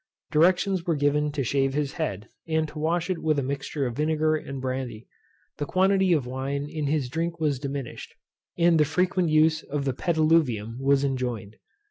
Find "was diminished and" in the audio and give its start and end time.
7.39-8.79